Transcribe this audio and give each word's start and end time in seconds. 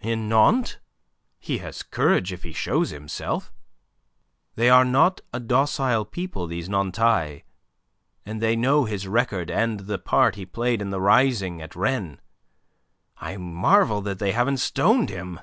"In 0.00 0.28
Nantes? 0.28 0.78
He 1.38 1.58
has 1.58 1.84
courage 1.84 2.32
if 2.32 2.42
he 2.42 2.52
shows 2.52 2.90
himself. 2.90 3.52
They 4.56 4.68
are 4.68 4.84
not 4.84 5.20
a 5.32 5.38
docile 5.38 6.04
people, 6.04 6.48
these 6.48 6.68
Nantais, 6.68 7.44
and 8.26 8.40
they 8.42 8.56
know 8.56 8.86
his 8.86 9.06
record 9.06 9.52
and 9.52 9.78
the 9.78 9.98
part 10.00 10.34
he 10.34 10.46
played 10.46 10.82
in 10.82 10.90
the 10.90 11.00
rising 11.00 11.62
at 11.62 11.76
Rennes. 11.76 12.18
I 13.18 13.36
marvel 13.36 14.00
they 14.00 14.32
haven't 14.32 14.56
stoned 14.56 15.10
him. 15.10 15.38